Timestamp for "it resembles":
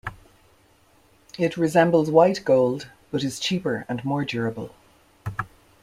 1.37-2.09